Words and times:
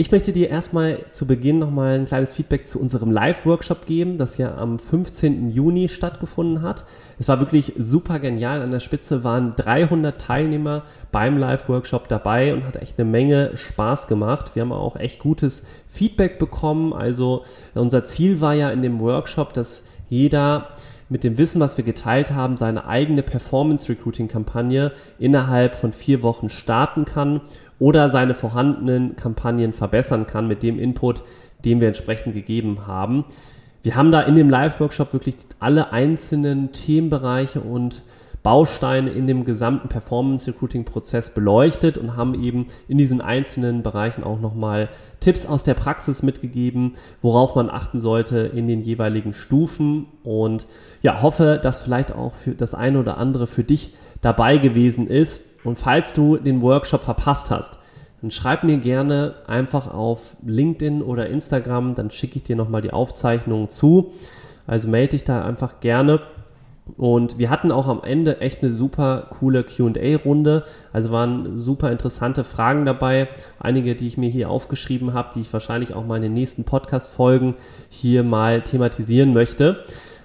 Ich 0.00 0.10
möchte 0.10 0.32
dir 0.32 0.48
erstmal 0.48 1.04
zu 1.10 1.26
Beginn 1.26 1.58
nochmal 1.58 1.98
ein 1.98 2.06
kleines 2.06 2.32
Feedback 2.32 2.66
zu 2.66 2.80
unserem 2.80 3.10
Live-Workshop 3.10 3.84
geben, 3.84 4.16
das 4.16 4.38
ja 4.38 4.56
am 4.56 4.78
15. 4.78 5.50
Juni 5.50 5.90
stattgefunden 5.90 6.62
hat. 6.62 6.86
Es 7.18 7.28
war 7.28 7.38
wirklich 7.38 7.74
super 7.76 8.18
genial. 8.18 8.62
An 8.62 8.70
der 8.70 8.80
Spitze 8.80 9.24
waren 9.24 9.54
300 9.56 10.18
Teilnehmer 10.18 10.84
beim 11.12 11.36
Live-Workshop 11.36 12.08
dabei 12.08 12.54
und 12.54 12.64
hat 12.64 12.76
echt 12.76 12.98
eine 12.98 13.10
Menge 13.10 13.50
Spaß 13.58 14.06
gemacht. 14.06 14.52
Wir 14.54 14.62
haben 14.62 14.72
auch 14.72 14.96
echt 14.96 15.18
gutes 15.18 15.64
Feedback 15.86 16.38
bekommen. 16.38 16.94
Also 16.94 17.44
unser 17.74 18.02
Ziel 18.02 18.40
war 18.40 18.54
ja 18.54 18.70
in 18.70 18.80
dem 18.80 19.00
Workshop, 19.00 19.52
dass 19.52 19.84
jeder 20.08 20.68
mit 21.10 21.24
dem 21.24 21.36
Wissen, 21.36 21.60
was 21.60 21.76
wir 21.76 21.84
geteilt 21.84 22.30
haben, 22.30 22.56
seine 22.56 22.86
eigene 22.86 23.22
Performance-Recruiting-Kampagne 23.22 24.92
innerhalb 25.18 25.74
von 25.74 25.92
vier 25.92 26.22
Wochen 26.22 26.48
starten 26.48 27.04
kann 27.04 27.42
oder 27.80 28.08
seine 28.10 28.34
vorhandenen 28.34 29.16
Kampagnen 29.16 29.72
verbessern 29.72 30.26
kann 30.26 30.46
mit 30.46 30.62
dem 30.62 30.78
Input, 30.78 31.24
den 31.64 31.80
wir 31.80 31.88
entsprechend 31.88 32.34
gegeben 32.34 32.86
haben. 32.86 33.24
Wir 33.82 33.96
haben 33.96 34.12
da 34.12 34.20
in 34.20 34.36
dem 34.36 34.50
Live-Workshop 34.50 35.12
wirklich 35.12 35.34
alle 35.58 35.90
einzelnen 35.92 36.70
Themenbereiche 36.70 37.60
und 37.60 38.02
Bausteine 38.42 39.10
in 39.10 39.26
dem 39.26 39.44
gesamten 39.44 39.88
Performance-Recruiting-Prozess 39.88 41.30
beleuchtet 41.30 41.98
und 41.98 42.16
haben 42.16 42.42
eben 42.42 42.66
in 42.88 42.96
diesen 42.96 43.20
einzelnen 43.20 43.82
Bereichen 43.82 44.24
auch 44.24 44.40
nochmal 44.40 44.88
Tipps 45.20 45.44
aus 45.44 45.62
der 45.62 45.74
Praxis 45.74 46.22
mitgegeben, 46.22 46.94
worauf 47.20 47.54
man 47.54 47.68
achten 47.68 48.00
sollte 48.00 48.38
in 48.38 48.66
den 48.66 48.80
jeweiligen 48.80 49.34
Stufen 49.34 50.06
und 50.22 50.66
ja, 51.02 51.20
hoffe, 51.20 51.60
dass 51.62 51.82
vielleicht 51.82 52.12
auch 52.12 52.34
für 52.34 52.52
das 52.52 52.74
eine 52.74 52.98
oder 52.98 53.18
andere 53.18 53.46
für 53.46 53.64
dich 53.64 53.94
dabei 54.22 54.56
gewesen 54.56 55.06
ist. 55.06 55.49
Und 55.64 55.78
falls 55.78 56.14
du 56.14 56.36
den 56.36 56.62
Workshop 56.62 57.02
verpasst 57.02 57.50
hast, 57.50 57.78
dann 58.20 58.30
schreib 58.30 58.64
mir 58.64 58.78
gerne 58.78 59.34
einfach 59.46 59.92
auf 59.92 60.36
LinkedIn 60.44 61.02
oder 61.02 61.28
Instagram, 61.28 61.94
dann 61.94 62.10
schicke 62.10 62.36
ich 62.36 62.42
dir 62.42 62.56
nochmal 62.56 62.82
die 62.82 62.92
Aufzeichnungen 62.92 63.68
zu. 63.68 64.12
Also 64.66 64.88
melde 64.88 65.12
dich 65.12 65.24
da 65.24 65.44
einfach 65.44 65.80
gerne. 65.80 66.20
Und 66.96 67.38
wir 67.38 67.50
hatten 67.50 67.72
auch 67.72 67.86
am 67.86 68.02
Ende 68.02 68.40
echt 68.40 68.62
eine 68.62 68.70
super 68.70 69.28
coole 69.30 69.64
QA-Runde. 69.64 70.64
Also 70.92 71.10
waren 71.10 71.56
super 71.56 71.90
interessante 71.92 72.44
Fragen 72.44 72.84
dabei. 72.84 73.28
Einige, 73.58 73.94
die 73.94 74.06
ich 74.06 74.16
mir 74.16 74.30
hier 74.30 74.50
aufgeschrieben 74.50 75.14
habe, 75.14 75.30
die 75.34 75.40
ich 75.40 75.52
wahrscheinlich 75.52 75.94
auch 75.94 76.04
mal 76.04 76.16
in 76.16 76.22
den 76.22 76.34
nächsten 76.34 76.64
Podcast-Folgen 76.64 77.54
hier 77.88 78.22
mal 78.22 78.62
thematisieren 78.62 79.32
möchte. 79.32 79.82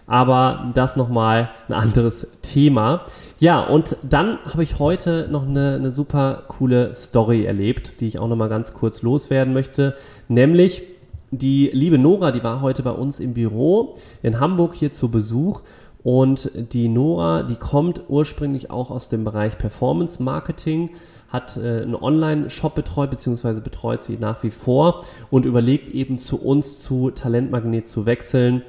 Aber 0.08 0.72
das 0.76 0.96
nochmal 0.96 1.50
ein 1.68 1.74
anderes 1.74 2.28
Thema. 2.42 3.02
Ja, 3.40 3.62
und 3.62 3.98
dann 4.04 4.38
habe 4.46 4.64
ich 4.64 4.78
heute 4.78 5.28
noch 5.32 5.48
eine, 5.48 5.76
eine 5.76 5.92
super 5.92 6.44
coole 6.48 6.94
Story 6.94 7.46
erlebt, 7.46 8.00
die 8.00 8.08
ich 8.08 8.20
auch 8.20 8.28
nochmal 8.28 8.50
ganz 8.50 8.74
kurz 8.74 9.02
loswerden 9.02 9.54
möchte. 9.54 9.96
Nämlich 10.28 10.84
die 11.32 11.70
liebe 11.74 11.98
Nora, 11.98 12.32
die 12.32 12.44
war 12.44 12.62
heute 12.62 12.84
bei 12.84 12.92
uns 12.92 13.20
im 13.20 13.34
Büro 13.34 13.96
in 14.22 14.40
Hamburg 14.40 14.76
hier 14.76 14.92
zu 14.92 15.10
Besuch 15.10 15.62
und 16.04 16.52
die 16.54 16.88
Nora, 16.88 17.42
die 17.42 17.56
kommt 17.56 18.04
ursprünglich 18.10 18.70
auch 18.70 18.92
aus 18.92 19.10
dem 19.10 19.24
Bereich 19.24 19.58
Performance 19.58 20.22
Marketing, 20.22 20.92
hat 21.30 21.58
äh, 21.58 21.82
einen 21.82 21.96
Online-Shop 21.96 22.76
betreut, 22.76 23.10
beziehungsweise 23.10 23.60
betreut 23.60 24.04
sie 24.04 24.18
nach 24.18 24.44
wie 24.44 24.52
vor 24.52 25.04
und 25.32 25.48
überlegt 25.48 25.90
eben 25.90 26.20
zu 26.20 26.40
uns 26.40 26.84
zu 26.84 27.10
Talentmagnet 27.10 27.88
zu 27.88 28.06
wechseln 28.06 28.62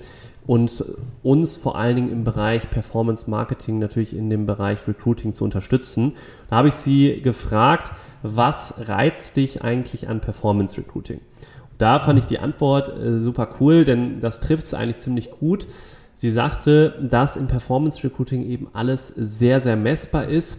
und 0.46 0.84
uns 1.22 1.56
vor 1.56 1.76
allen 1.76 1.96
Dingen 1.96 2.12
im 2.12 2.24
Bereich 2.24 2.70
Performance 2.70 3.28
Marketing, 3.28 3.78
natürlich 3.78 4.16
in 4.16 4.30
dem 4.30 4.46
Bereich 4.46 4.86
Recruiting 4.86 5.34
zu 5.34 5.44
unterstützen. 5.44 6.12
Da 6.48 6.56
habe 6.56 6.68
ich 6.68 6.74
sie 6.74 7.20
gefragt, 7.20 7.92
was 8.22 8.74
reizt 8.88 9.36
dich 9.36 9.62
eigentlich 9.62 10.08
an 10.08 10.20
Performance 10.20 10.76
Recruiting? 10.78 11.20
Da 11.78 11.98
fand 11.98 12.18
ich 12.18 12.26
die 12.26 12.38
Antwort 12.38 12.88
äh, 12.88 13.18
super 13.18 13.48
cool, 13.60 13.84
denn 13.84 14.20
das 14.20 14.40
trifft 14.40 14.66
es 14.66 14.74
eigentlich 14.74 14.98
ziemlich 14.98 15.30
gut. 15.30 15.66
Sie 16.14 16.30
sagte, 16.30 16.94
dass 17.02 17.36
im 17.36 17.46
Performance 17.46 18.02
Recruiting 18.02 18.42
eben 18.42 18.68
alles 18.72 19.08
sehr, 19.08 19.60
sehr 19.60 19.76
messbar 19.76 20.24
ist 20.24 20.58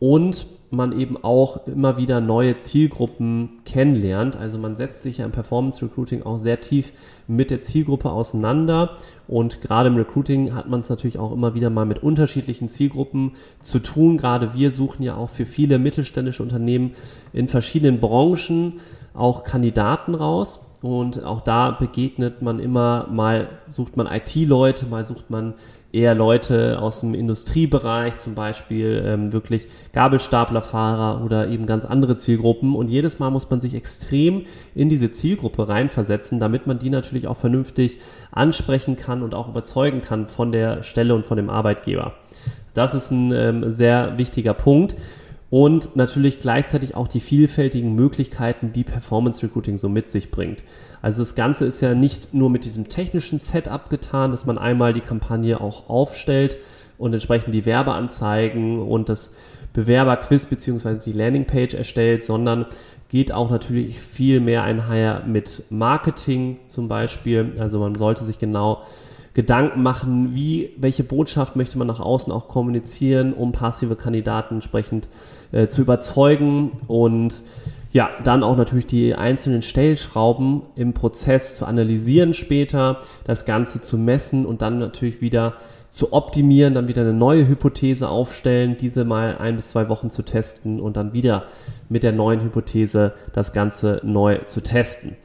und 0.00 0.46
man 0.70 0.98
eben 0.98 1.22
auch 1.22 1.66
immer 1.66 1.96
wieder 1.96 2.20
neue 2.20 2.56
Zielgruppen 2.56 3.58
kennenlernt. 3.64 4.36
Also 4.36 4.56
man 4.58 4.76
setzt 4.76 5.02
sich 5.02 5.18
ja 5.18 5.24
im 5.24 5.32
Performance 5.32 5.84
Recruiting 5.84 6.22
auch 6.22 6.38
sehr 6.38 6.60
tief 6.60 6.92
mit 7.26 7.50
der 7.50 7.60
Zielgruppe 7.60 8.10
auseinander 8.10 8.96
und 9.28 9.60
gerade 9.60 9.88
im 9.88 9.96
Recruiting 9.96 10.54
hat 10.54 10.68
man 10.68 10.80
es 10.80 10.88
natürlich 10.88 11.18
auch 11.18 11.32
immer 11.32 11.54
wieder 11.54 11.70
mal 11.70 11.86
mit 11.86 12.02
unterschiedlichen 12.02 12.68
Zielgruppen 12.68 13.32
zu 13.60 13.80
tun. 13.80 14.16
Gerade 14.16 14.54
wir 14.54 14.70
suchen 14.70 15.02
ja 15.02 15.16
auch 15.16 15.28
für 15.30 15.46
viele 15.46 15.78
mittelständische 15.78 16.42
Unternehmen 16.42 16.92
in 17.32 17.48
verschiedenen 17.48 18.00
Branchen 18.00 18.80
auch 19.12 19.44
Kandidaten 19.44 20.14
raus. 20.14 20.60
Und 20.82 21.22
auch 21.24 21.42
da 21.42 21.72
begegnet 21.72 22.40
man 22.40 22.58
immer 22.58 23.06
mal, 23.10 23.48
sucht 23.68 23.98
man 23.98 24.06
IT-Leute, 24.06 24.86
mal 24.86 25.04
sucht 25.04 25.28
man 25.28 25.54
eher 25.92 26.14
Leute 26.14 26.80
aus 26.80 27.00
dem 27.00 27.14
Industriebereich, 27.14 28.16
zum 28.16 28.34
Beispiel 28.34 29.02
ähm, 29.04 29.32
wirklich 29.32 29.66
Gabelstaplerfahrer 29.92 31.22
oder 31.22 31.48
eben 31.48 31.66
ganz 31.66 31.84
andere 31.84 32.16
Zielgruppen. 32.16 32.74
Und 32.76 32.88
jedes 32.88 33.18
Mal 33.18 33.30
muss 33.30 33.50
man 33.50 33.60
sich 33.60 33.74
extrem 33.74 34.46
in 34.74 34.88
diese 34.88 35.10
Zielgruppe 35.10 35.68
reinversetzen, 35.68 36.40
damit 36.40 36.66
man 36.66 36.78
die 36.78 36.90
natürlich 36.90 37.26
auch 37.26 37.36
vernünftig 37.36 37.98
ansprechen 38.30 38.96
kann 38.96 39.22
und 39.22 39.34
auch 39.34 39.48
überzeugen 39.48 40.00
kann 40.00 40.28
von 40.28 40.52
der 40.52 40.82
Stelle 40.82 41.14
und 41.14 41.26
von 41.26 41.36
dem 41.36 41.50
Arbeitgeber. 41.50 42.14
Das 42.72 42.94
ist 42.94 43.10
ein 43.10 43.32
ähm, 43.32 43.68
sehr 43.68 44.16
wichtiger 44.16 44.54
Punkt 44.54 44.96
und 45.50 45.96
natürlich 45.96 46.40
gleichzeitig 46.40 46.94
auch 46.94 47.08
die 47.08 47.20
vielfältigen 47.20 47.94
Möglichkeiten, 47.94 48.72
die 48.72 48.84
Performance 48.84 49.42
Recruiting 49.42 49.78
so 49.78 49.88
mit 49.88 50.08
sich 50.08 50.30
bringt. 50.30 50.62
Also 51.02 51.22
das 51.22 51.34
Ganze 51.34 51.66
ist 51.66 51.80
ja 51.80 51.94
nicht 51.94 52.32
nur 52.32 52.50
mit 52.50 52.64
diesem 52.64 52.88
technischen 52.88 53.40
Setup 53.40 53.90
getan, 53.90 54.30
dass 54.30 54.46
man 54.46 54.58
einmal 54.58 54.92
die 54.92 55.00
Kampagne 55.00 55.60
auch 55.60 55.88
aufstellt 55.88 56.56
und 56.98 57.12
entsprechend 57.12 57.52
die 57.52 57.66
Werbeanzeigen 57.66 58.80
und 58.80 59.08
das 59.08 59.32
Bewerberquiz 59.72 60.46
beziehungsweise 60.46 61.02
die 61.04 61.16
Landingpage 61.16 61.74
erstellt, 61.74 62.22
sondern 62.22 62.66
geht 63.08 63.32
auch 63.32 63.50
natürlich 63.50 64.00
viel 64.00 64.38
mehr 64.40 64.62
einher 64.62 65.24
mit 65.26 65.64
Marketing 65.68 66.58
zum 66.68 66.86
Beispiel. 66.86 67.54
Also 67.58 67.80
man 67.80 67.96
sollte 67.96 68.24
sich 68.24 68.38
genau 68.38 68.82
Gedanken 69.34 69.82
machen, 69.82 70.34
wie, 70.34 70.70
welche 70.76 71.04
Botschaft 71.04 71.56
möchte 71.56 71.78
man 71.78 71.86
nach 71.86 72.00
außen 72.00 72.32
auch 72.32 72.48
kommunizieren, 72.48 73.32
um 73.32 73.52
passive 73.52 73.96
Kandidaten 73.96 74.54
entsprechend 74.54 75.08
äh, 75.52 75.68
zu 75.68 75.82
überzeugen 75.82 76.72
und 76.88 77.42
ja, 77.92 78.10
dann 78.22 78.44
auch 78.44 78.56
natürlich 78.56 78.86
die 78.86 79.14
einzelnen 79.14 79.62
Stellschrauben 79.62 80.62
im 80.76 80.94
Prozess 80.94 81.56
zu 81.56 81.66
analysieren 81.66 82.34
später, 82.34 83.00
das 83.24 83.44
Ganze 83.44 83.80
zu 83.80 83.98
messen 83.98 84.46
und 84.46 84.62
dann 84.62 84.78
natürlich 84.78 85.20
wieder 85.20 85.54
zu 85.90 86.12
optimieren, 86.12 86.72
dann 86.74 86.86
wieder 86.86 87.02
eine 87.02 87.12
neue 87.12 87.48
Hypothese 87.48 88.08
aufstellen, 88.08 88.76
diese 88.78 89.04
mal 89.04 89.38
ein 89.38 89.56
bis 89.56 89.70
zwei 89.70 89.88
Wochen 89.88 90.08
zu 90.08 90.22
testen 90.22 90.80
und 90.80 90.96
dann 90.96 91.12
wieder 91.12 91.44
mit 91.88 92.04
der 92.04 92.12
neuen 92.12 92.42
Hypothese 92.42 93.12
das 93.32 93.52
Ganze 93.52 94.00
neu 94.04 94.38
zu 94.46 94.60
testen. 94.60 95.16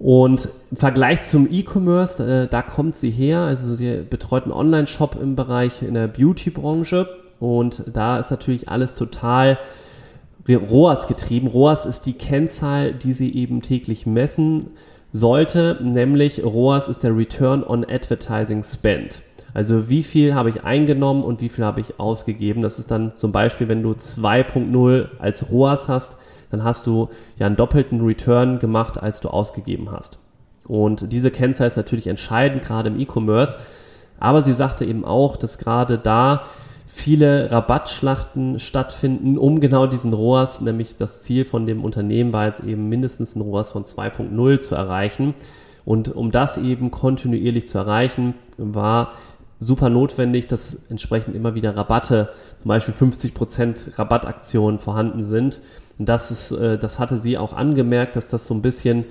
Und 0.00 0.48
im 0.70 0.78
Vergleich 0.78 1.20
zum 1.20 1.46
E-Commerce, 1.52 2.24
äh, 2.24 2.48
da 2.48 2.62
kommt 2.62 2.96
sie 2.96 3.10
her. 3.10 3.40
Also 3.40 3.74
sie 3.74 4.02
betreut 4.08 4.44
einen 4.44 4.52
Online-Shop 4.52 5.16
im 5.20 5.36
Bereich 5.36 5.82
in 5.82 5.92
der 5.94 6.08
Beauty-Branche. 6.08 7.06
Und 7.38 7.84
da 7.92 8.18
ist 8.18 8.30
natürlich 8.30 8.68
alles 8.70 8.94
total 8.94 9.58
ROAS 10.48 11.06
getrieben. 11.06 11.48
ROAS 11.48 11.84
ist 11.84 12.06
die 12.06 12.14
Kennzahl, 12.14 12.94
die 12.94 13.12
sie 13.12 13.32
eben 13.34 13.60
täglich 13.60 14.06
messen 14.06 14.68
sollte, 15.12 15.78
nämlich 15.82 16.42
ROAS 16.42 16.88
ist 16.88 17.02
der 17.02 17.16
Return 17.16 17.62
on 17.62 17.84
Advertising 17.84 18.62
Spend. 18.62 19.22
Also 19.52 19.88
wie 19.88 20.02
viel 20.02 20.34
habe 20.34 20.48
ich 20.48 20.64
eingenommen 20.64 21.24
und 21.24 21.40
wie 21.40 21.48
viel 21.48 21.64
habe 21.64 21.80
ich 21.80 22.00
ausgegeben. 22.00 22.62
Das 22.62 22.78
ist 22.78 22.90
dann 22.90 23.16
zum 23.16 23.32
Beispiel, 23.32 23.68
wenn 23.68 23.82
du 23.82 23.92
2.0 23.92 25.08
als 25.18 25.50
ROAS 25.50 25.88
hast, 25.88 26.16
dann 26.50 26.64
hast 26.64 26.86
du 26.86 27.08
ja 27.38 27.46
einen 27.46 27.56
doppelten 27.56 28.00
Return 28.00 28.58
gemacht, 28.58 29.00
als 29.02 29.20
du 29.20 29.28
ausgegeben 29.28 29.90
hast. 29.90 30.18
Und 30.64 31.12
diese 31.12 31.30
Kennzahl 31.30 31.66
ist 31.66 31.76
natürlich 31.76 32.06
entscheidend, 32.06 32.62
gerade 32.62 32.90
im 32.90 33.00
E-Commerce. 33.00 33.58
Aber 34.18 34.42
sie 34.42 34.52
sagte 34.52 34.84
eben 34.84 35.04
auch, 35.04 35.36
dass 35.36 35.58
gerade 35.58 35.98
da 35.98 36.42
viele 36.86 37.50
Rabattschlachten 37.50 38.58
stattfinden, 38.58 39.38
um 39.38 39.60
genau 39.60 39.86
diesen 39.86 40.12
ROAS, 40.12 40.60
nämlich 40.60 40.96
das 40.96 41.22
Ziel 41.22 41.44
von 41.44 41.64
dem 41.64 41.84
Unternehmen 41.84 42.32
war 42.32 42.46
jetzt 42.46 42.62
eben 42.62 42.88
mindestens 42.88 43.36
ein 43.36 43.40
ROAS 43.40 43.70
von 43.70 43.84
2.0 43.84 44.58
zu 44.60 44.74
erreichen. 44.74 45.34
Und 45.84 46.14
um 46.14 46.30
das 46.30 46.58
eben 46.58 46.90
kontinuierlich 46.90 47.66
zu 47.66 47.78
erreichen, 47.78 48.34
war 48.58 49.12
super 49.60 49.90
notwendig, 49.90 50.46
dass 50.46 50.74
entsprechend 50.88 51.36
immer 51.36 51.54
wieder 51.54 51.76
Rabatte, 51.76 52.30
zum 52.62 52.68
Beispiel 52.68 52.94
50% 52.94 53.98
Rabattaktionen 53.98 54.80
vorhanden 54.80 55.24
sind. 55.24 55.60
Und 55.98 56.08
das, 56.08 56.30
ist, 56.30 56.50
äh, 56.52 56.78
das 56.78 56.98
hatte 56.98 57.18
sie 57.18 57.38
auch 57.38 57.52
angemerkt, 57.52 58.16
dass 58.16 58.30
das 58.30 58.46
so 58.46 58.54
ein 58.54 58.62
bisschen 58.62 59.04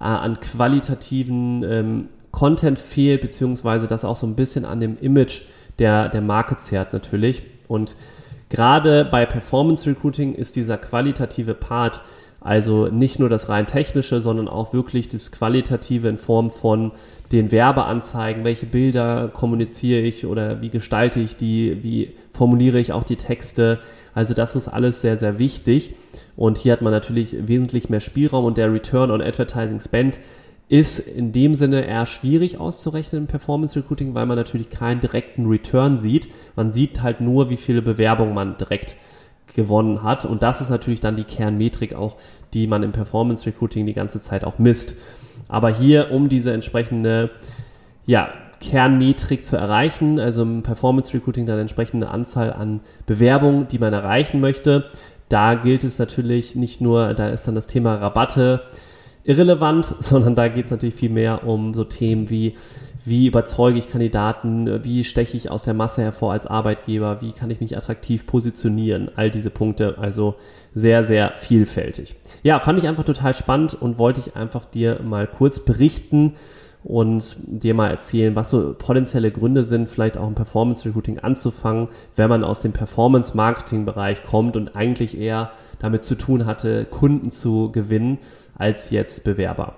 äh, 0.00 0.04
an 0.04 0.40
qualitativen 0.40 1.62
ähm, 1.62 2.08
Content 2.30 2.78
fehlt, 2.78 3.20
beziehungsweise 3.20 3.86
das 3.86 4.04
auch 4.04 4.16
so 4.16 4.26
ein 4.26 4.36
bisschen 4.36 4.64
an 4.64 4.80
dem 4.80 4.96
Image 4.98 5.42
der, 5.78 6.08
der 6.08 6.22
Marke 6.22 6.56
zehrt 6.56 6.94
natürlich. 6.94 7.42
Und 7.68 7.94
gerade 8.48 9.04
bei 9.04 9.26
Performance 9.26 9.88
Recruiting 9.88 10.34
ist 10.34 10.56
dieser 10.56 10.78
qualitative 10.78 11.54
Part 11.54 12.00
also 12.40 12.86
nicht 12.86 13.18
nur 13.18 13.28
das 13.28 13.48
rein 13.48 13.66
technische, 13.66 14.20
sondern 14.20 14.48
auch 14.48 14.72
wirklich 14.72 15.08
das 15.08 15.30
Qualitative 15.30 16.08
in 16.08 16.16
Form 16.16 16.50
von 16.50 16.92
den 17.32 17.52
Werbeanzeigen, 17.52 18.44
welche 18.44 18.66
Bilder 18.66 19.28
kommuniziere 19.28 20.00
ich 20.00 20.24
oder 20.24 20.62
wie 20.62 20.70
gestalte 20.70 21.20
ich 21.20 21.36
die, 21.36 21.82
wie 21.82 22.14
formuliere 22.30 22.80
ich 22.80 22.92
auch 22.92 23.04
die 23.04 23.16
Texte. 23.16 23.78
Also 24.14 24.32
das 24.32 24.56
ist 24.56 24.68
alles 24.68 25.02
sehr, 25.02 25.16
sehr 25.16 25.38
wichtig. 25.38 25.94
Und 26.34 26.56
hier 26.56 26.72
hat 26.72 26.80
man 26.82 26.92
natürlich 26.92 27.36
wesentlich 27.46 27.90
mehr 27.90 28.00
Spielraum 28.00 28.46
und 28.46 28.56
der 28.56 28.72
Return 28.72 29.10
on 29.10 29.20
Advertising 29.20 29.78
Spend 29.78 30.18
ist 30.70 31.00
in 31.00 31.32
dem 31.32 31.54
Sinne 31.54 31.84
eher 31.84 32.06
schwierig 32.06 32.58
auszurechnen 32.58 33.22
im 33.22 33.26
Performance 33.26 33.78
Recruiting, 33.78 34.14
weil 34.14 34.26
man 34.26 34.36
natürlich 34.36 34.70
keinen 34.70 35.00
direkten 35.00 35.46
Return 35.46 35.98
sieht. 35.98 36.28
Man 36.56 36.72
sieht 36.72 37.02
halt 37.02 37.20
nur, 37.20 37.50
wie 37.50 37.56
viele 37.56 37.82
Bewerbungen 37.82 38.34
man 38.34 38.56
direkt 38.56 38.96
gewonnen 39.54 40.02
hat. 40.02 40.24
Und 40.24 40.42
das 40.42 40.60
ist 40.60 40.70
natürlich 40.70 41.00
dann 41.00 41.16
die 41.16 41.24
Kernmetrik 41.24 41.94
auch, 41.94 42.16
die 42.54 42.66
man 42.66 42.82
im 42.82 42.92
Performance 42.92 43.46
Recruiting 43.46 43.86
die 43.86 43.92
ganze 43.92 44.20
Zeit 44.20 44.44
auch 44.44 44.58
misst. 44.58 44.94
Aber 45.48 45.70
hier, 45.70 46.12
um 46.12 46.28
diese 46.28 46.52
entsprechende, 46.52 47.30
ja, 48.06 48.28
Kernmetrik 48.60 49.42
zu 49.42 49.56
erreichen, 49.56 50.20
also 50.20 50.42
im 50.42 50.62
Performance 50.62 51.14
Recruiting 51.14 51.46
dann 51.46 51.58
entsprechende 51.58 52.08
Anzahl 52.08 52.52
an 52.52 52.80
Bewerbungen, 53.06 53.68
die 53.68 53.78
man 53.78 53.92
erreichen 53.92 54.40
möchte, 54.40 54.84
da 55.30 55.54
gilt 55.54 55.82
es 55.84 55.98
natürlich 55.98 56.56
nicht 56.56 56.80
nur, 56.80 57.14
da 57.14 57.28
ist 57.28 57.48
dann 57.48 57.54
das 57.54 57.68
Thema 57.68 57.94
Rabatte 57.94 58.62
irrelevant, 59.24 59.94
sondern 60.00 60.34
da 60.34 60.48
geht 60.48 60.66
es 60.66 60.70
natürlich 60.70 60.94
viel 60.94 61.10
mehr 61.10 61.46
um 61.46 61.74
so 61.74 61.84
Themen 61.84 62.30
wie 62.30 62.54
wie 63.04 63.26
überzeuge 63.26 63.78
ich 63.78 63.88
Kandidaten, 63.88 64.84
wie 64.84 65.04
steche 65.04 65.36
ich 65.36 65.50
aus 65.50 65.62
der 65.62 65.74
Masse 65.74 66.02
hervor 66.02 66.32
als 66.32 66.46
Arbeitgeber, 66.46 67.22
wie 67.22 67.32
kann 67.32 67.50
ich 67.50 67.60
mich 67.60 67.76
attraktiv 67.76 68.26
positionieren, 68.26 69.10
all 69.16 69.30
diese 69.30 69.50
Punkte, 69.50 69.96
also 69.98 70.34
sehr, 70.74 71.04
sehr 71.04 71.32
vielfältig. 71.38 72.16
Ja, 72.42 72.60
fand 72.60 72.78
ich 72.78 72.86
einfach 72.86 73.04
total 73.04 73.34
spannend 73.34 73.74
und 73.74 73.98
wollte 73.98 74.20
ich 74.20 74.36
einfach 74.36 74.64
dir 74.64 75.00
mal 75.02 75.26
kurz 75.26 75.60
berichten 75.60 76.34
und 76.82 77.36
dir 77.46 77.74
mal 77.74 77.88
erzählen, 77.88 78.34
was 78.36 78.50
so 78.50 78.74
potenzielle 78.76 79.30
Gründe 79.30 79.64
sind, 79.64 79.88
vielleicht 79.88 80.16
auch 80.16 80.26
im 80.26 80.34
Performance 80.34 80.86
Recruiting 80.86 81.18
anzufangen, 81.18 81.88
wenn 82.16 82.30
man 82.30 82.44
aus 82.44 82.62
dem 82.62 82.72
Performance 82.72 83.36
Marketing 83.36 83.84
Bereich 83.84 84.22
kommt 84.22 84.56
und 84.56 84.76
eigentlich 84.76 85.18
eher 85.18 85.50
damit 85.78 86.04
zu 86.04 86.14
tun 86.14 86.46
hatte, 86.46 86.86
Kunden 86.86 87.30
zu 87.30 87.70
gewinnen, 87.70 88.18
als 88.56 88.90
jetzt 88.90 89.24
Bewerber. 89.24 89.74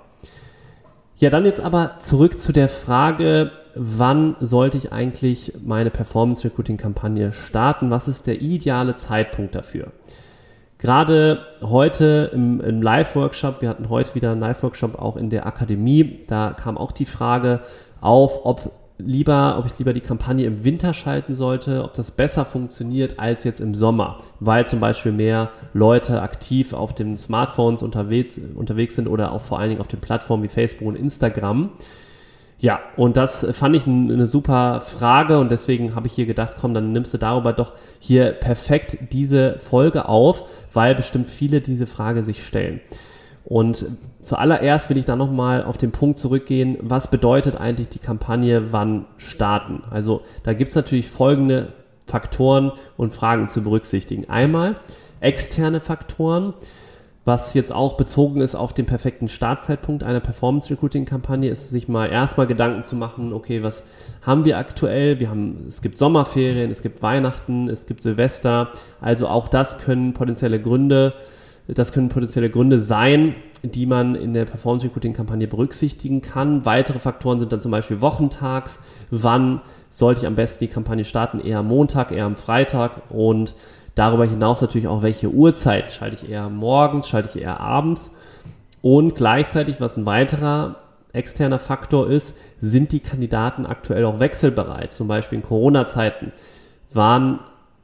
Ja, 1.16 1.30
dann 1.30 1.44
jetzt 1.44 1.60
aber 1.60 1.98
zurück 2.00 2.40
zu 2.40 2.52
der 2.52 2.68
Frage, 2.68 3.52
wann 3.74 4.36
sollte 4.40 4.76
ich 4.76 4.92
eigentlich 4.92 5.52
meine 5.64 5.90
Performance 5.90 6.44
Recruiting 6.44 6.76
Kampagne 6.76 7.32
starten? 7.32 7.90
Was 7.90 8.08
ist 8.08 8.26
der 8.26 8.40
ideale 8.40 8.96
Zeitpunkt 8.96 9.54
dafür? 9.54 9.92
Gerade 10.82 11.46
heute 11.60 12.32
im, 12.34 12.60
im 12.60 12.82
Live-Workshop, 12.82 13.62
wir 13.62 13.68
hatten 13.68 13.88
heute 13.88 14.16
wieder 14.16 14.32
einen 14.32 14.40
Live-Workshop 14.40 14.98
auch 14.98 15.16
in 15.16 15.30
der 15.30 15.46
Akademie, 15.46 16.24
da 16.26 16.56
kam 16.60 16.76
auch 16.76 16.90
die 16.90 17.04
Frage 17.04 17.60
auf, 18.00 18.44
ob 18.44 18.72
lieber, 18.98 19.58
ob 19.60 19.66
ich 19.66 19.78
lieber 19.78 19.92
die 19.92 20.00
Kampagne 20.00 20.44
im 20.44 20.64
Winter 20.64 20.92
schalten 20.92 21.36
sollte, 21.36 21.84
ob 21.84 21.94
das 21.94 22.10
besser 22.10 22.44
funktioniert 22.44 23.20
als 23.20 23.44
jetzt 23.44 23.60
im 23.60 23.76
Sommer, 23.76 24.18
weil 24.40 24.66
zum 24.66 24.80
Beispiel 24.80 25.12
mehr 25.12 25.50
Leute 25.72 26.20
aktiv 26.20 26.72
auf 26.72 26.92
den 26.92 27.16
Smartphones 27.16 27.84
unterwegs, 27.84 28.40
unterwegs 28.56 28.96
sind 28.96 29.06
oder 29.06 29.30
auch 29.30 29.42
vor 29.42 29.60
allen 29.60 29.68
Dingen 29.68 29.80
auf 29.80 29.86
den 29.86 30.00
Plattformen 30.00 30.42
wie 30.42 30.48
Facebook 30.48 30.88
und 30.88 30.96
Instagram. 30.96 31.70
Ja, 32.62 32.78
und 32.96 33.16
das 33.16 33.44
fand 33.50 33.74
ich 33.74 33.88
eine 33.88 34.28
super 34.28 34.80
Frage 34.82 35.40
und 35.40 35.50
deswegen 35.50 35.96
habe 35.96 36.06
ich 36.06 36.12
hier 36.12 36.26
gedacht, 36.26 36.52
komm, 36.60 36.74
dann 36.74 36.92
nimmst 36.92 37.12
du 37.12 37.18
darüber 37.18 37.52
doch 37.52 37.72
hier 37.98 38.30
perfekt 38.30 38.98
diese 39.10 39.58
Folge 39.58 40.08
auf, 40.08 40.44
weil 40.72 40.94
bestimmt 40.94 41.28
viele 41.28 41.60
diese 41.60 41.88
Frage 41.88 42.22
sich 42.22 42.46
stellen. 42.46 42.80
Und 43.44 43.86
zuallererst 44.20 44.88
will 44.88 44.96
ich 44.96 45.04
dann 45.04 45.18
nochmal 45.18 45.64
auf 45.64 45.76
den 45.76 45.90
Punkt 45.90 46.18
zurückgehen, 46.18 46.78
was 46.80 47.10
bedeutet 47.10 47.56
eigentlich 47.56 47.88
die 47.88 47.98
Kampagne 47.98 48.72
wann 48.72 49.06
starten? 49.16 49.82
Also 49.90 50.22
da 50.44 50.52
gibt 50.52 50.68
es 50.68 50.76
natürlich 50.76 51.10
folgende 51.10 51.72
Faktoren 52.06 52.70
und 52.96 53.12
Fragen 53.12 53.48
zu 53.48 53.62
berücksichtigen. 53.62 54.30
Einmal 54.30 54.76
externe 55.18 55.80
Faktoren, 55.80 56.54
was 57.24 57.54
jetzt 57.54 57.72
auch 57.72 57.96
bezogen 57.96 58.40
ist 58.40 58.54
auf 58.54 58.72
den 58.72 58.86
perfekten 58.86 59.28
Startzeitpunkt 59.28 60.02
einer 60.02 60.20
Performance 60.20 60.70
Recruiting 60.70 61.04
Kampagne, 61.04 61.50
ist 61.50 61.70
sich 61.70 61.88
mal 61.88 62.06
erstmal 62.06 62.46
Gedanken 62.46 62.82
zu 62.82 62.96
machen, 62.96 63.32
okay, 63.32 63.62
was 63.62 63.84
haben 64.22 64.44
wir 64.44 64.58
aktuell? 64.58 65.20
Wir 65.20 65.30
haben, 65.30 65.64
es 65.68 65.82
gibt 65.82 65.98
Sommerferien, 65.98 66.70
es 66.70 66.82
gibt 66.82 67.02
Weihnachten, 67.02 67.68
es 67.68 67.86
gibt 67.86 68.02
Silvester. 68.02 68.70
Also 69.00 69.28
auch 69.28 69.48
das 69.48 69.78
können 69.78 70.14
potenzielle 70.14 70.60
Gründe 70.60 71.14
das 71.68 71.92
können 71.92 72.08
potenzielle 72.08 72.50
Gründe 72.50 72.80
sein, 72.80 73.34
die 73.62 73.86
man 73.86 74.16
in 74.16 74.32
der 74.32 74.44
Performance 74.44 74.84
Recruiting 74.84 75.12
Kampagne 75.12 75.46
berücksichtigen 75.46 76.20
kann. 76.20 76.64
Weitere 76.64 76.98
Faktoren 76.98 77.38
sind 77.38 77.52
dann 77.52 77.60
zum 77.60 77.70
Beispiel 77.70 78.00
wochentags. 78.00 78.80
Wann 79.10 79.60
sollte 79.88 80.20
ich 80.20 80.26
am 80.26 80.34
besten 80.34 80.64
die 80.64 80.68
Kampagne 80.68 81.04
starten? 81.04 81.38
Eher 81.38 81.60
am 81.60 81.68
Montag, 81.68 82.10
eher 82.10 82.24
am 82.24 82.36
Freitag 82.36 83.02
und 83.10 83.54
darüber 83.94 84.26
hinaus 84.26 84.60
natürlich 84.60 84.88
auch 84.88 85.02
welche 85.02 85.28
Uhrzeit. 85.28 85.90
Schalte 85.90 86.16
ich 86.16 86.30
eher 86.30 86.48
morgens, 86.48 87.08
schalte 87.08 87.28
ich 87.36 87.42
eher 87.42 87.60
abends? 87.60 88.10
Und 88.80 89.14
gleichzeitig, 89.14 89.80
was 89.80 89.96
ein 89.96 90.06
weiterer 90.06 90.76
externer 91.12 91.58
Faktor 91.58 92.08
ist, 92.08 92.36
sind 92.60 92.92
die 92.92 93.00
Kandidaten 93.00 93.66
aktuell 93.66 94.04
auch 94.04 94.18
wechselbereit. 94.18 94.92
Zum 94.92 95.08
Beispiel 95.08 95.38
in 95.38 95.44
Corona-Zeiten 95.44 96.32
waren 96.92 97.40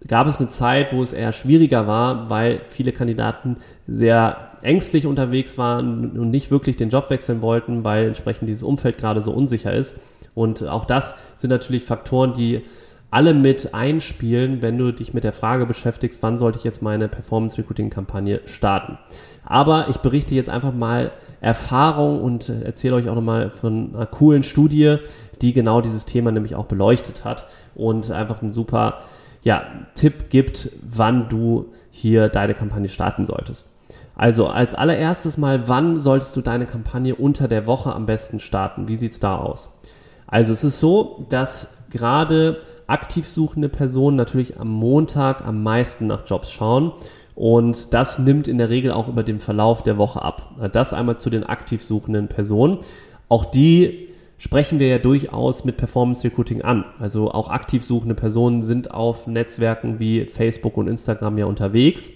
gab 0.07 0.27
es 0.29 0.41
eine 0.41 0.49
Zeit, 0.49 0.93
wo 0.93 1.03
es 1.03 1.13
eher 1.13 1.33
schwieriger 1.33 1.87
war, 1.87 2.31
weil 2.31 2.61
viele 2.69 2.93
Kandidaten 2.93 3.57
sehr 3.87 4.53
ängstlich 4.63 5.07
unterwegs 5.07 5.59
waren 5.59 6.19
und 6.19 6.31
nicht 6.31 6.51
wirklich 6.51 6.77
den 6.77 6.89
Job 6.89 7.11
wechseln 7.11 7.43
wollten, 7.43 7.85
weil 7.85 8.07
entsprechend 8.07 8.49
dieses 8.49 8.63
Umfeld 8.63 8.99
gerade 8.99 9.23
so 9.23 9.33
unsicher 9.33 9.73
ist. 9.73 9.97
Und 10.35 10.67
auch 10.67 10.85
das 10.85 11.15
sind 11.35 11.51
natürlich 11.51 11.85
Faktoren, 11.85 12.33
die 12.33 12.63
alle 13.11 13.33
mit 13.33 13.75
einspielen, 13.75 14.61
wenn 14.61 14.77
du 14.77 14.93
dich 14.93 15.15
mit 15.15 15.25
der 15.25 15.33
Frage 15.33 15.65
beschäftigst, 15.65 16.23
wann 16.23 16.37
sollte 16.37 16.59
ich 16.59 16.65
jetzt 16.65 16.83
meine 16.83 17.09
Performance 17.09 17.57
Recruiting 17.57 17.91
Kampagne 17.91 18.41
starten. 18.45 18.99
Aber 19.45 19.89
ich 19.89 19.99
berichte 19.99 20.35
jetzt 20.35 20.51
einfach 20.51 20.75
mal 20.75 21.13
Erfahrung 21.41 22.21
und 22.23 22.49
erzähle 22.49 22.97
euch 22.97 23.09
auch 23.09 23.15
nochmal 23.15 23.51
von 23.51 23.95
einer 23.95 24.07
coolen 24.07 24.43
Studie, 24.43 24.99
die 25.41 25.55
genau 25.55 25.81
dieses 25.81 26.05
Thema 26.05 26.33
nämlich 26.33 26.55
auch 26.55 26.67
beleuchtet 26.67 27.25
hat 27.25 27.47
und 27.75 28.11
einfach 28.11 28.43
ein 28.43 28.53
super 28.53 28.99
ja, 29.43 29.63
Tipp 29.95 30.29
gibt, 30.29 30.71
wann 30.83 31.29
du 31.31 31.73
hier 31.91 32.29
deine 32.29 32.55
Kampagne 32.55 32.89
starten 32.89 33.25
solltest. 33.25 33.67
Also 34.15 34.49
als 34.49 34.75
allererstes 34.75 35.39
mal, 35.39 35.69
wann 35.69 36.01
solltest 36.01 36.37
du 36.37 36.41
deine 36.41 36.67
Kampagne 36.67 37.15
unter 37.15 37.49
der 37.49 37.67
Woche 37.67 37.95
am 37.95 38.05
besten 38.05 38.41
starten? 38.41 38.89
Wie 38.89 38.97
sieht 38.97 39.13
es 39.13 39.21
da 39.21 39.37
aus? 39.37 39.71
Also 40.27 40.53
es 40.53 40.65
ist 40.65 40.81
so, 40.81 41.25
dass 41.31 41.69
gerade 41.89 42.61
aktiv 42.89 43.29
suchende 43.29 43.69
Personen 43.69 44.17
natürlich 44.17 44.59
am 44.59 44.69
Montag 44.69 45.47
am 45.47 45.63
meisten 45.63 46.07
nach 46.07 46.27
Jobs 46.27 46.51
schauen 46.51 46.93
und 47.35 47.95
das 47.95 48.19
nimmt 48.19 48.49
in 48.49 48.59
der 48.59 48.69
Regel 48.69 48.91
auch 48.91 49.07
über 49.07 49.23
den 49.23 49.39
Verlauf 49.39 49.85
der 49.85 49.97
Woche 49.97 50.23
ab. 50.23 50.57
Das 50.73 50.93
einmal 50.93 51.19
zu 51.19 51.31
den 51.31 51.45
aktiv 51.45 51.85
suchenden 51.85 52.27
Personen. 52.27 52.79
Auch 53.29 53.45
die 53.45 54.09
sprechen 54.39 54.79
wir 54.81 54.89
ja 54.89 54.99
durchaus 54.99 55.65
mit 55.65 55.77
Performance 55.77 56.25
Recruiting 56.25 56.63
an. 56.63 56.85
Also 56.99 57.31
auch 57.31 57.49
aktiv 57.49 57.85
suchende 57.85 58.15
Personen 58.15 58.63
sind 58.65 58.91
auf 58.91 59.29
Netzwerken 59.29 60.01
wie 60.01 60.25
Facebook 60.25 60.77
und 60.77 60.89
Instagram 60.89 61.39
ja 61.39 61.47
unterwegs. 61.47 62.11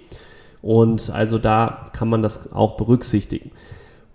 Und 0.63 1.11
also 1.11 1.39
da 1.39 1.87
kann 1.93 2.09
man 2.09 2.23
das 2.23 2.53
auch 2.53 2.77
berücksichtigen. 2.77 3.51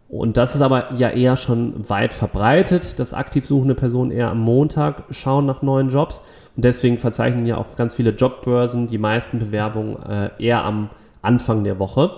Und 0.09 0.37
das 0.37 0.55
ist 0.55 0.61
aber 0.61 0.93
ja 0.93 1.09
eher 1.09 1.35
schon 1.35 1.89
weit 1.89 2.13
verbreitet, 2.13 2.97
dass 2.99 3.13
aktiv 3.13 3.45
suchende 3.45 3.75
Personen 3.75 4.11
eher 4.11 4.29
am 4.29 4.39
Montag 4.39 5.03
schauen 5.11 5.45
nach 5.45 5.61
neuen 5.61 5.89
Jobs. 5.89 6.21
Und 6.55 6.63
deswegen 6.63 6.97
verzeichnen 6.97 7.45
ja 7.45 7.57
auch 7.57 7.75
ganz 7.75 7.95
viele 7.95 8.11
Jobbörsen 8.11 8.87
die 8.87 8.97
meisten 8.97 9.39
Bewerbungen 9.39 10.01
äh, 10.03 10.29
eher 10.39 10.63
am 10.63 10.89
Anfang 11.21 11.65
der 11.65 11.77
Woche. 11.77 12.11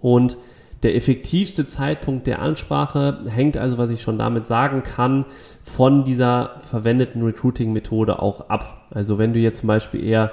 Und 0.00 0.36
der 0.84 0.96
effektivste 0.96 1.66
Zeitpunkt 1.66 2.26
der 2.26 2.40
Ansprache 2.40 3.20
hängt 3.28 3.56
also, 3.56 3.78
was 3.78 3.90
ich 3.90 4.02
schon 4.02 4.18
damit 4.18 4.46
sagen 4.46 4.82
kann, 4.82 5.24
von 5.62 6.04
dieser 6.04 6.60
verwendeten 6.70 7.22
Recruiting-Methode 7.22 8.20
auch 8.20 8.48
ab. 8.48 8.86
Also 8.90 9.18
wenn 9.18 9.32
du 9.32 9.38
jetzt 9.38 9.60
zum 9.60 9.68
Beispiel 9.68 10.04
eher 10.04 10.32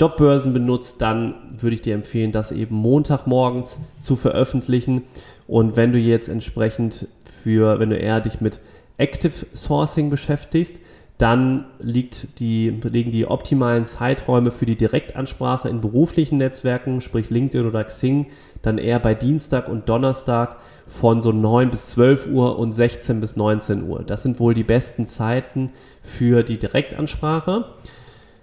Jobbörsen 0.00 0.52
benutzt, 0.52 1.02
dann 1.02 1.34
würde 1.58 1.74
ich 1.74 1.82
dir 1.82 1.94
empfehlen, 1.94 2.32
das 2.32 2.52
eben 2.52 2.74
Montagmorgens 2.74 3.80
zu 3.98 4.16
veröffentlichen. 4.16 5.02
Und 5.46 5.76
wenn 5.76 5.92
du 5.92 5.98
jetzt 5.98 6.28
entsprechend 6.28 7.06
für, 7.42 7.78
wenn 7.78 7.90
du 7.90 7.96
eher 7.96 8.20
dich 8.20 8.40
mit 8.40 8.60
Active 8.96 9.46
Sourcing 9.54 10.10
beschäftigst, 10.10 10.76
dann 11.20 11.66
die, 11.80 12.70
liegen 12.82 13.10
die 13.10 13.26
optimalen 13.26 13.84
Zeiträume 13.84 14.50
für 14.50 14.64
die 14.64 14.76
Direktansprache 14.76 15.68
in 15.68 15.82
beruflichen 15.82 16.38
Netzwerken, 16.38 17.02
sprich 17.02 17.28
LinkedIn 17.28 17.66
oder 17.66 17.84
Xing, 17.84 18.28
dann 18.62 18.78
eher 18.78 18.98
bei 19.00 19.14
Dienstag 19.14 19.68
und 19.68 19.90
Donnerstag 19.90 20.56
von 20.86 21.20
so 21.20 21.30
9 21.30 21.70
bis 21.70 21.90
12 21.90 22.28
Uhr 22.28 22.58
und 22.58 22.72
16 22.72 23.20
bis 23.20 23.36
19 23.36 23.86
Uhr. 23.86 24.02
Das 24.02 24.22
sind 24.22 24.40
wohl 24.40 24.54
die 24.54 24.64
besten 24.64 25.04
Zeiten 25.04 25.72
für 26.02 26.42
die 26.42 26.58
Direktansprache. 26.58 27.66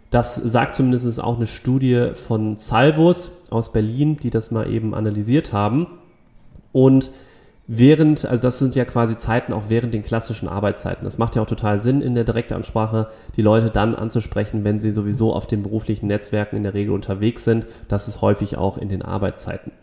Das 0.10 0.36
sagt 0.36 0.76
zumindest 0.76 1.22
auch 1.22 1.36
eine 1.36 1.48
Studie 1.48 2.12
von 2.14 2.56
Salvus 2.58 3.32
aus 3.50 3.72
Berlin, 3.72 4.18
die 4.18 4.30
das 4.30 4.52
mal 4.52 4.72
eben 4.72 4.94
analysiert 4.94 5.52
haben. 5.52 5.88
Und 6.72 7.12
während, 7.68 8.26
also 8.26 8.42
das 8.42 8.60
sind 8.60 8.76
ja 8.76 8.86
quasi 8.86 9.18
Zeiten 9.18 9.52
auch 9.52 9.64
während 9.68 9.94
den 9.94 10.04
klassischen 10.04 10.48
Arbeitszeiten. 10.48 11.04
Das 11.04 11.18
macht 11.18 11.36
ja 11.36 11.42
auch 11.42 11.48
total 11.48 11.80
Sinn 11.80 12.02
in 12.02 12.16
der 12.16 12.24
Direktansprache, 12.24 13.10
die 13.36 13.42
Leute 13.42 13.70
dann 13.70 13.96
anzusprechen, 13.96 14.64
wenn 14.64 14.80
sie 14.80 14.92
sowieso 14.92 15.34
auf 15.34 15.46
den 15.46 15.64
beruflichen 15.64 16.08
Netzwerken 16.08 16.56
in 16.56 16.64
der 16.64 16.74
Regel 16.74 16.94
unterwegs 16.94 17.44
sind. 17.44 17.66
Das 17.90 18.08
ist 18.08 18.22
häufig 18.22 18.58
auch 18.58 18.78
in 18.78 18.88
den 18.88 19.02
Arbeitszeiten. 19.02 19.74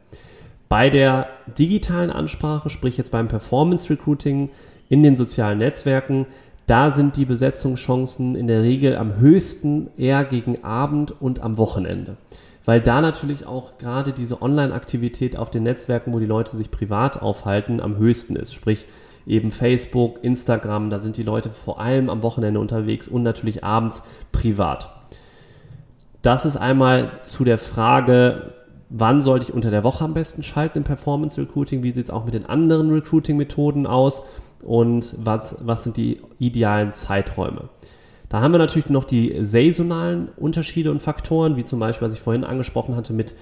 Bei 0.70 0.88
der 0.88 1.28
digitalen 1.58 2.10
Ansprache, 2.10 2.70
sprich 2.70 2.96
jetzt 2.96 3.10
beim 3.10 3.28
Performance 3.28 3.90
Recruiting 3.90 4.48
in 4.88 5.02
den 5.02 5.16
sozialen 5.16 5.58
Netzwerken, 5.58 6.26
da 6.66 6.90
sind 6.90 7.16
die 7.16 7.24
Besetzungschancen 7.24 8.34
in 8.34 8.46
der 8.46 8.62
Regel 8.62 8.96
am 8.96 9.16
höchsten 9.16 9.90
eher 9.96 10.24
gegen 10.24 10.64
Abend 10.64 11.20
und 11.20 11.40
am 11.40 11.58
Wochenende 11.58 12.16
weil 12.64 12.80
da 12.80 13.00
natürlich 13.00 13.46
auch 13.46 13.78
gerade 13.78 14.12
diese 14.12 14.40
Online-Aktivität 14.40 15.36
auf 15.36 15.50
den 15.50 15.64
Netzwerken, 15.64 16.12
wo 16.12 16.18
die 16.18 16.26
Leute 16.26 16.56
sich 16.56 16.70
privat 16.70 17.20
aufhalten, 17.20 17.80
am 17.80 17.96
höchsten 17.96 18.36
ist. 18.36 18.54
Sprich 18.54 18.86
eben 19.26 19.50
Facebook, 19.50 20.22
Instagram, 20.22 20.90
da 20.90 20.98
sind 20.98 21.16
die 21.16 21.22
Leute 21.22 21.50
vor 21.50 21.80
allem 21.80 22.10
am 22.10 22.22
Wochenende 22.22 22.60
unterwegs 22.60 23.08
und 23.08 23.22
natürlich 23.22 23.64
abends 23.64 24.02
privat. 24.32 24.90
Das 26.22 26.46
ist 26.46 26.56
einmal 26.56 27.20
zu 27.22 27.44
der 27.44 27.58
Frage, 27.58 28.54
wann 28.88 29.22
sollte 29.22 29.46
ich 29.46 29.54
unter 29.54 29.70
der 29.70 29.84
Woche 29.84 30.04
am 30.04 30.14
besten 30.14 30.42
schalten 30.42 30.78
im 30.78 30.84
Performance 30.84 31.40
Recruiting, 31.40 31.82
wie 31.82 31.92
sieht 31.92 32.06
es 32.06 32.10
auch 32.10 32.24
mit 32.24 32.34
den 32.34 32.46
anderen 32.46 32.90
Recruiting-Methoden 32.90 33.86
aus 33.86 34.22
und 34.64 35.14
was, 35.18 35.56
was 35.60 35.84
sind 35.84 35.96
die 35.96 36.20
idealen 36.38 36.92
Zeiträume. 36.92 37.68
Da 38.28 38.40
haben 38.40 38.52
wir 38.52 38.58
natürlich 38.58 38.90
noch 38.90 39.04
die 39.04 39.44
saisonalen 39.44 40.28
Unterschiede 40.36 40.90
und 40.90 41.00
Faktoren, 41.00 41.56
wie 41.56 41.64
zum 41.64 41.78
Beispiel, 41.78 42.08
was 42.08 42.14
ich 42.14 42.20
vorhin 42.20 42.44
angesprochen 42.44 42.96
hatte, 42.96 43.12
mit 43.12 43.34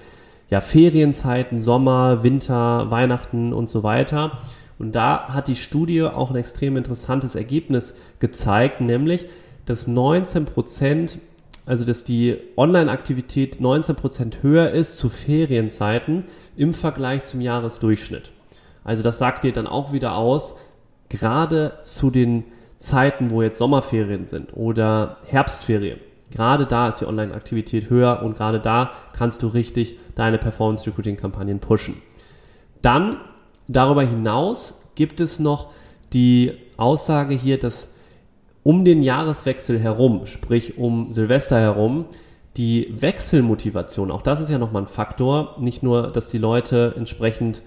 ja, 0.49 0.61
Ferienzeiten, 0.61 1.61
Sommer, 1.61 2.23
Winter, 2.23 2.91
Weihnachten 2.91 3.53
und 3.53 3.69
so 3.69 3.81
weiter. 3.83 4.39
Und 4.77 4.95
da 4.95 5.29
hat 5.29 5.47
die 5.47 5.55
Studie 5.55 6.03
auch 6.03 6.29
ein 6.29 6.35
extrem 6.35 6.77
interessantes 6.77 7.35
Ergebnis 7.35 7.95
gezeigt, 8.19 8.81
nämlich, 8.81 9.25
dass 9.65 9.87
19 9.87 10.45
Prozent, 10.45 11.19
also 11.65 11.85
dass 11.85 12.03
die 12.03 12.37
Online-Aktivität 12.57 13.61
19 13.61 13.95
Prozent 13.95 14.43
höher 14.43 14.71
ist 14.71 14.97
zu 14.97 15.09
Ferienzeiten 15.09 16.25
im 16.57 16.73
Vergleich 16.73 17.23
zum 17.23 17.39
Jahresdurchschnitt. 17.41 18.31
Also 18.83 19.01
das 19.01 19.17
sagt 19.17 19.45
dir 19.45 19.53
dann 19.53 19.67
auch 19.67 19.93
wieder 19.93 20.17
aus, 20.17 20.55
gerade 21.19 21.73
zu 21.81 22.09
den 22.09 22.43
Zeiten, 22.77 23.31
wo 23.31 23.41
jetzt 23.41 23.59
Sommerferien 23.59 24.25
sind 24.25 24.49
oder 24.55 25.17
Herbstferien, 25.27 25.99
gerade 26.31 26.65
da 26.65 26.89
ist 26.89 26.99
die 26.99 27.05
Online-Aktivität 27.05 27.89
höher 27.89 28.21
und 28.23 28.35
gerade 28.35 28.59
da 28.59 28.91
kannst 29.15 29.41
du 29.43 29.47
richtig 29.47 29.97
deine 30.15 30.37
Performance-Recruiting-Kampagnen 30.37 31.59
pushen. 31.59 32.01
Dann 32.81 33.17
darüber 33.67 34.03
hinaus 34.03 34.81
gibt 34.95 35.19
es 35.19 35.39
noch 35.39 35.71
die 36.11 36.53
Aussage 36.77 37.35
hier, 37.35 37.59
dass 37.59 37.87
um 38.63 38.85
den 38.85 39.03
Jahreswechsel 39.03 39.79
herum, 39.79 40.25
sprich 40.25 40.77
um 40.77 41.09
Silvester 41.09 41.59
herum, 41.59 42.05
die 42.57 42.93
Wechselmotivation, 42.99 44.11
auch 44.11 44.21
das 44.21 44.39
ist 44.39 44.49
ja 44.49 44.57
nochmal 44.57 44.83
ein 44.83 44.87
Faktor, 44.87 45.55
nicht 45.59 45.83
nur, 45.83 46.11
dass 46.11 46.29
die 46.29 46.37
Leute 46.37 46.93
entsprechend 46.97 47.61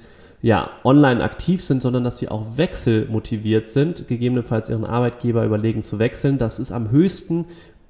ja, 0.47 0.71
online 0.85 1.25
aktiv 1.25 1.61
sind, 1.61 1.83
sondern 1.83 2.05
dass 2.05 2.15
die 2.15 2.29
auch 2.29 2.57
wechselmotiviert 2.57 3.67
sind, 3.67 4.07
gegebenenfalls 4.07 4.71
ihren 4.71 4.85
Arbeitgeber 4.85 5.45
überlegen 5.45 5.83
zu 5.83 5.99
wechseln. 5.99 6.39
Das 6.39 6.61
ist 6.61 6.71
am 6.71 6.93
höchsten 6.93 7.47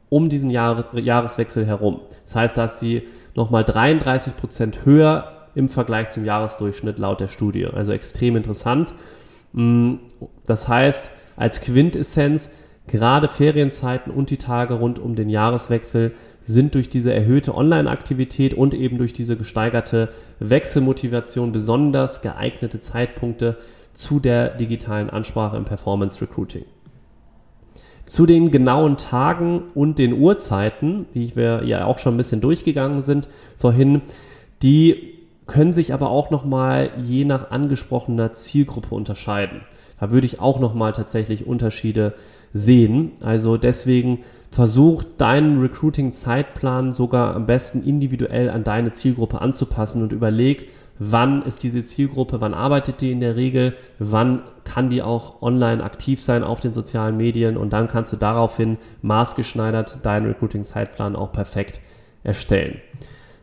um 0.09 0.31
diesen 0.31 0.49
Jahr, 0.49 0.87
Jahreswechsel 0.97 1.67
herum. 1.67 2.01
Das 2.25 2.35
heißt, 2.35 2.57
da 2.57 2.65
ist 2.65 2.79
die 2.79 3.03
nochmal 3.35 3.63
33 3.63 4.37
Prozent 4.37 4.87
höher 4.87 5.49
im 5.55 5.69
Vergleich 5.69 6.09
zum 6.09 6.25
Jahresdurchschnitt 6.25 6.99
laut 6.99 7.21
der 7.21 7.29
Studie. 7.29 7.67
Also 7.67 7.93
extrem 7.93 8.37
interessant. 8.37 8.95
Mm, 9.53 9.97
das 10.47 10.67
heißt, 10.67 11.11
als 11.37 11.61
Quintessenz, 11.61 12.49
gerade 12.89 13.29
Ferienzeiten 13.29 14.13
und 14.13 14.31
die 14.31 14.37
Tage 14.37 14.75
rund 14.75 14.99
um 14.99 15.17
den 15.17 15.29
Jahreswechsel 15.29 16.13
sind 16.41 16.75
durch 16.75 16.89
diese 16.89 17.13
erhöhte 17.13 17.55
Online-Aktivität 17.55 18.55
und 18.55 18.75
eben 18.75 18.99
durch 18.99 19.13
diese 19.13 19.37
gesteigerte 19.37 20.11
Wechselmotivation 20.39 21.53
besonders 21.53 22.23
geeignete 22.23 22.79
Zeitpunkte 22.79 23.57
zu 23.95 24.21
der 24.21 24.51
digitalen 24.51 25.11
Ansprache 25.11 25.57
im 25.57 25.65
Performance 25.65 26.21
Recruiting. 26.21 26.65
Zu 28.05 28.27
den 28.27 28.53
genauen 28.53 28.99
Tagen 28.99 29.65
und 29.75 29.99
den 29.99 30.13
Uhrzeiten, 30.13 31.07
die 31.13 31.35
wir 31.35 31.65
ja 31.65 31.87
auch 31.87 31.99
schon 31.99 32.15
ein 32.15 32.19
bisschen 32.19 32.41
durchgegangen 32.41 33.03
sind 33.03 33.27
vorhin, 33.57 34.03
die 34.63 35.16
können 35.47 35.73
sich 35.73 35.95
aber 35.95 36.11
auch 36.11 36.31
nochmal 36.31 36.91
je 36.99 37.25
nach 37.25 37.51
angesprochener 37.51 38.33
Zielgruppe 38.33 38.95
unterscheiden. 38.95 39.61
Da 40.01 40.11
würde 40.11 40.27
ich 40.27 40.41
auch 40.41 40.61
nochmal 40.61 40.93
tatsächlich 40.93 41.47
Unterschiede 41.47 42.15
sehen. 42.53 43.13
Also 43.21 43.57
deswegen 43.57 44.21
versuch 44.51 45.03
deinen 45.03 45.61
Recruiting-Zeitplan 45.61 46.93
sogar 46.93 47.35
am 47.35 47.47
besten 47.47 47.83
individuell 47.83 48.51
an 48.51 48.65
deine 48.65 48.93
Zielgruppe 48.93 49.41
anzupassen 49.41 50.03
und 50.03 50.13
überleg, 50.13 50.69
wann 50.99 51.43
ist 51.43 51.63
diese 51.63 51.85
Zielgruppe, 51.85 52.41
wann 52.41 52.55
arbeitet 52.55 53.01
die 53.01 53.11
in 53.11 53.21
der 53.21 53.37
Regel, 53.37 53.75
wann 53.99 54.43
kann 54.65 54.91
die 54.91 55.03
auch 55.03 55.43
online 55.43 55.83
aktiv 55.85 56.23
sein 56.23 56.43
auf 56.43 56.61
den 56.61 56.73
sozialen 56.73 57.17
Medien 57.17 57.57
und 57.57 57.73
dann 57.73 57.89
kannst 57.89 58.13
du 58.13 58.17
daraufhin 58.17 58.79
maßgeschneidert 59.03 60.05
deinen 60.05 60.27
Recruiting-Zeitplan 60.27 61.17
auch 61.17 61.33
perfekt 61.33 61.81
erstellen. 62.23 62.81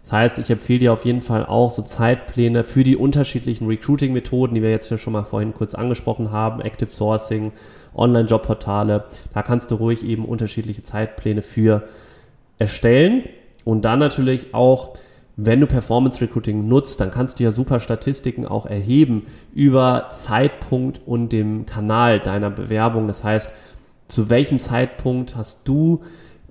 Das 0.04 0.12
heißt, 0.12 0.40
ich 0.40 0.52
empfehle 0.52 0.80
dir 0.80 0.94
auf 0.94 1.06
jeden 1.06 1.22
Fall 1.22 1.46
auch 1.46 1.72
so 1.72 1.82
Zeitpläne 1.82 2.66
für 2.66 2.84
die 2.84 2.98
unterschiedlichen 2.98 3.68
Recruiting-Methoden, 3.68 4.54
die 4.54 4.62
wir 4.62 4.70
jetzt 4.70 4.90
ja 4.90 4.98
schon 4.98 5.14
mal 5.14 5.24
vorhin 5.24 5.54
kurz 5.54 5.76
angesprochen 5.76 6.30
haben, 6.30 6.62
Active 6.62 6.92
Sourcing, 6.92 7.54
Online-Jobportale. 7.96 9.06
Da 9.34 9.42
kannst 9.42 9.72
du 9.72 9.76
ruhig 9.76 10.06
eben 10.06 10.26
unterschiedliche 10.26 10.84
Zeitpläne 10.84 11.42
für 11.42 11.84
erstellen 12.60 13.24
und 13.64 13.86
dann 13.86 14.00
natürlich 14.00 14.54
auch 14.54 14.98
wenn 15.36 15.60
du 15.60 15.68
Performance 15.68 16.22
Recruiting 16.22 16.68
nutzt, 16.68 17.00
dann 17.00 17.10
kannst 17.10 17.40
du 17.40 17.44
ja 17.44 17.52
super 17.52 17.80
Statistiken 17.80 18.46
auch 18.46 18.68
erheben 18.68 19.26
über 19.54 20.10
Zeitpunkt 20.12 21.02
und 21.06 21.30
dem 21.30 21.66
Kanal 21.66 22.20
deiner 22.20 22.52
Bewerbung. 22.52 23.08
Das 23.08 23.24
heißt, 23.24 23.52
zu 24.08 24.30
welchem 24.30 24.60
Zeitpunkt 24.60 25.36
hast 25.36 25.68
du 25.68 26.04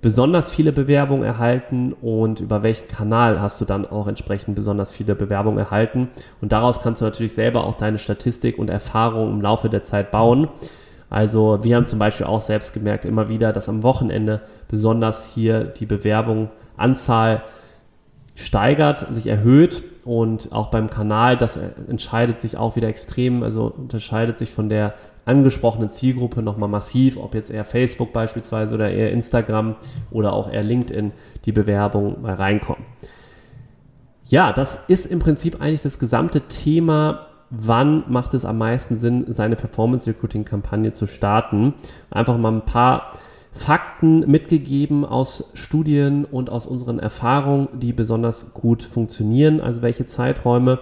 besonders 0.03 0.49
viele 0.49 0.73
Bewerbungen 0.73 1.23
erhalten 1.23 1.93
und 1.93 2.41
über 2.41 2.61
welchen 2.61 2.89
Kanal 2.89 3.39
hast 3.39 3.61
du 3.61 3.65
dann 3.65 3.85
auch 3.85 4.07
entsprechend 4.07 4.53
besonders 4.53 4.91
viele 4.91 5.15
Bewerbungen 5.15 5.57
erhalten. 5.57 6.09
Und 6.41 6.51
daraus 6.51 6.81
kannst 6.81 6.99
du 6.99 7.05
natürlich 7.05 7.33
selber 7.33 7.63
auch 7.63 7.75
deine 7.75 7.97
Statistik 7.97 8.59
und 8.59 8.69
Erfahrung 8.69 9.31
im 9.31 9.41
Laufe 9.41 9.69
der 9.69 9.83
Zeit 9.83 10.11
bauen. 10.11 10.49
Also 11.09 11.59
wir 11.63 11.77
haben 11.77 11.85
zum 11.85 11.99
Beispiel 11.99 12.25
auch 12.25 12.41
selbst 12.41 12.73
gemerkt 12.73 13.05
immer 13.05 13.29
wieder, 13.29 13.53
dass 13.53 13.69
am 13.69 13.81
Wochenende 13.81 14.41
besonders 14.67 15.25
hier 15.25 15.63
die 15.63 15.85
Bewerbungsanzahl 15.85 17.43
steigert, 18.35 19.13
sich 19.13 19.27
erhöht 19.27 19.83
und 20.03 20.51
auch 20.51 20.67
beim 20.67 20.89
Kanal, 20.89 21.37
das 21.37 21.55
entscheidet 21.55 22.41
sich 22.41 22.57
auch 22.57 22.75
wieder 22.75 22.89
extrem, 22.89 23.41
also 23.41 23.67
unterscheidet 23.67 24.37
sich 24.37 24.51
von 24.51 24.67
der 24.67 24.95
angesprochenen 25.25 25.89
Zielgruppe 25.89 26.41
nochmal 26.41 26.69
massiv, 26.69 27.17
ob 27.17 27.33
jetzt 27.35 27.51
eher 27.51 27.63
Facebook 27.63 28.13
beispielsweise 28.13 28.73
oder 28.73 28.91
eher 28.91 29.11
Instagram 29.11 29.75
oder 30.11 30.33
auch 30.33 30.51
eher 30.51 30.63
LinkedIn 30.63 31.11
die 31.45 31.51
Bewerbung 31.51 32.21
mal 32.21 32.33
reinkommen. 32.33 32.83
Ja, 34.25 34.51
das 34.51 34.79
ist 34.87 35.05
im 35.05 35.19
Prinzip 35.19 35.61
eigentlich 35.61 35.81
das 35.81 35.99
gesamte 35.99 36.41
Thema, 36.41 37.27
wann 37.49 38.03
macht 38.07 38.33
es 38.33 38.45
am 38.45 38.57
meisten 38.57 38.95
Sinn, 38.95 39.25
seine 39.27 39.55
Performance 39.55 40.09
Recruiting 40.09 40.43
Kampagne 40.43 40.91
zu 40.93 41.05
starten. 41.05 41.75
Einfach 42.09 42.37
mal 42.37 42.51
ein 42.51 42.65
paar 42.65 43.13
Fakten 43.51 44.21
mitgegeben 44.21 45.05
aus 45.05 45.51
Studien 45.53 46.25
und 46.25 46.49
aus 46.49 46.65
unseren 46.65 46.97
Erfahrungen, 46.97 47.67
die 47.73 47.93
besonders 47.93 48.53
gut 48.53 48.81
funktionieren, 48.81 49.61
also 49.61 49.83
welche 49.83 50.07
Zeiträume. 50.07 50.79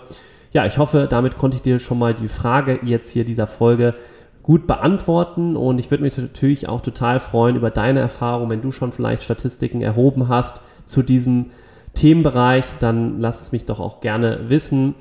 Ja, 0.53 0.65
ich 0.65 0.77
hoffe, 0.77 1.07
damit 1.09 1.35
konnte 1.35 1.55
ich 1.55 1.61
dir 1.61 1.79
schon 1.79 1.99
mal 1.99 2.13
die 2.13 2.29
Frage 2.29 2.79
jetzt 2.83 3.11
hier 3.11 3.25
dieser 3.25 3.47
Folge 3.47 3.95
gut 4.43 4.67
beantworten 4.67 5.55
und 5.55 5.79
ich 5.79 5.91
würde 5.91 6.03
mich 6.03 6.17
natürlich 6.17 6.67
auch 6.67 6.81
total 6.81 7.19
freuen 7.19 7.55
über 7.55 7.69
deine 7.69 7.99
Erfahrung, 7.99 8.49
wenn 8.49 8.61
du 8.61 8.71
schon 8.71 8.91
vielleicht 8.91 9.23
Statistiken 9.23 9.81
erhoben 9.81 10.29
hast 10.29 10.61
zu 10.85 11.03
diesem 11.03 11.47
Themenbereich, 11.93 12.65
dann 12.79 13.19
lass 13.19 13.41
es 13.41 13.51
mich 13.51 13.65
doch 13.65 13.79
auch 13.79 13.99
gerne 13.99 14.49
wissen. 14.49 14.95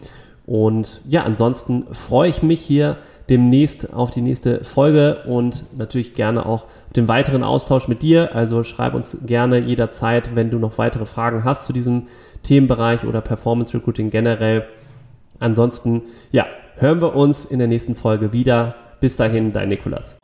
Und 0.47 1.01
ja, 1.09 1.23
ansonsten 1.23 1.85
freue 1.93 2.29
ich 2.29 2.43
mich 2.43 2.61
hier 2.61 2.97
demnächst 3.29 3.95
auf 3.95 4.11
die 4.11 4.23
nächste 4.23 4.65
Folge 4.65 5.19
und 5.25 5.65
natürlich 5.79 6.15
gerne 6.15 6.45
auch 6.45 6.65
auf 6.65 6.93
den 6.97 7.07
weiteren 7.07 7.45
Austausch 7.45 7.87
mit 7.87 8.03
dir. 8.03 8.35
Also 8.35 8.65
schreib 8.65 8.95
uns 8.95 9.19
gerne 9.25 9.61
jederzeit, 9.61 10.35
wenn 10.35 10.51
du 10.51 10.59
noch 10.59 10.79
weitere 10.79 11.07
Fragen 11.07 11.45
hast 11.45 11.67
zu 11.67 11.73
diesem 11.73 12.09
Themenbereich 12.43 13.05
oder 13.05 13.21
Performance 13.21 13.73
Recruiting 13.73 14.11
generell. 14.11 14.67
Ansonsten, 15.39 16.03
ja, 16.33 16.47
hören 16.77 17.01
wir 17.01 17.15
uns 17.15 17.45
in 17.45 17.61
der 17.61 17.69
nächsten 17.69 17.95
Folge 17.95 18.33
wieder. 18.33 18.75
Bis 19.01 19.17
dahin, 19.17 19.51
dein 19.51 19.71
Nikolas. 19.71 20.20